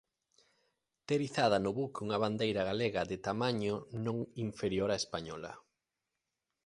[1.11, 5.51] Ter izada no buque unha bandeira galega de tamaño non inferior á española.